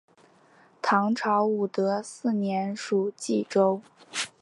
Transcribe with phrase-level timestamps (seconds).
[0.81, 3.83] 唐朝武德四年属济州。